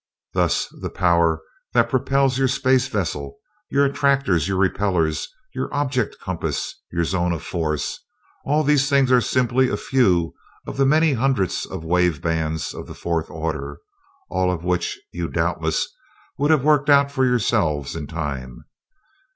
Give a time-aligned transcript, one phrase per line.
[0.33, 1.43] Thus, the power
[1.73, 3.37] that propels your space vessel,
[3.69, 7.99] your attractors, your repellers, your object compass, your zone of force
[8.43, 10.33] all these things are simply a few
[10.65, 13.77] of the many hundreds of wave bands of the fourth order,
[14.27, 15.87] all of which you doubtless
[16.35, 18.65] would have worked out for yourselves in time.